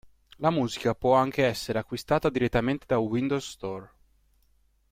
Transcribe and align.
La 0.39 0.49
musica 0.49 0.95
può 0.95 1.13
anche 1.13 1.45
essere 1.45 1.77
acquistata 1.77 2.31
direttamente 2.31 2.87
da 2.87 2.97
Windows 2.97 3.51
Store. 3.51 3.91